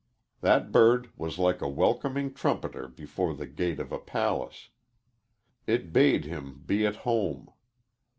[0.39, 4.69] That bird was like a welcoming trumpeter before the gate of a palace;
[5.67, 7.51] it bade him be at home.